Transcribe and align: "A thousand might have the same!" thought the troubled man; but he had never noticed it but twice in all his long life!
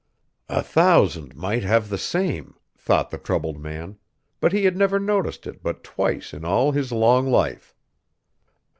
"A 0.49 0.63
thousand 0.63 1.35
might 1.35 1.61
have 1.61 1.89
the 1.89 1.97
same!" 1.99 2.55
thought 2.75 3.11
the 3.11 3.19
troubled 3.19 3.59
man; 3.61 3.99
but 4.39 4.51
he 4.51 4.65
had 4.65 4.75
never 4.75 4.97
noticed 4.99 5.45
it 5.45 5.61
but 5.61 5.83
twice 5.83 6.33
in 6.33 6.43
all 6.43 6.71
his 6.71 6.91
long 6.91 7.29
life! 7.29 7.75